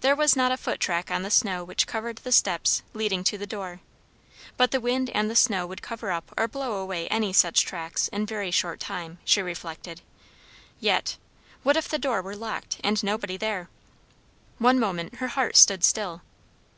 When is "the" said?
1.24-1.30, 2.16-2.32, 3.36-3.46, 4.70-4.80, 5.30-5.36, 11.86-11.98